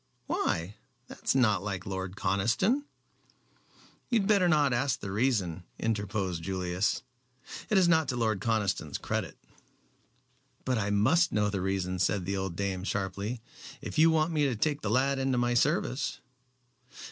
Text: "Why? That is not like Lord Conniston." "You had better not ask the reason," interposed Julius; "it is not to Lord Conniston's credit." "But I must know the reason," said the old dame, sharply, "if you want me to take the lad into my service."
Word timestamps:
"Why? 0.25 0.77
That 1.09 1.25
is 1.25 1.35
not 1.35 1.61
like 1.61 1.85
Lord 1.85 2.15
Conniston." 2.15 2.85
"You 4.09 4.19
had 4.19 4.27
better 4.27 4.49
not 4.49 4.73
ask 4.73 4.99
the 4.99 5.11
reason," 5.11 5.63
interposed 5.77 6.41
Julius; 6.41 7.03
"it 7.69 7.77
is 7.77 7.87
not 7.87 8.07
to 8.07 8.15
Lord 8.15 8.41
Conniston's 8.41 8.97
credit." 8.97 9.37
"But 10.65 10.79
I 10.79 10.89
must 10.89 11.31
know 11.31 11.51
the 11.51 11.61
reason," 11.61 11.99
said 11.99 12.25
the 12.25 12.35
old 12.35 12.55
dame, 12.55 12.83
sharply, 12.83 13.41
"if 13.79 13.99
you 13.99 14.09
want 14.09 14.33
me 14.33 14.45
to 14.45 14.55
take 14.55 14.81
the 14.81 14.89
lad 14.89 15.19
into 15.19 15.37
my 15.37 15.53
service." 15.53 16.19